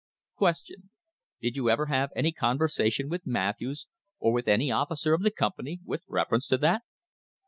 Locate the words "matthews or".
3.27-4.33